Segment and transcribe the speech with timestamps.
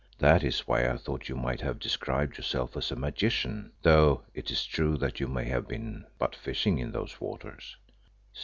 [0.17, 4.49] That is why I thought you might have described yourself as a magician, though it
[4.49, 7.77] is true that you may have been but fishing in those waters."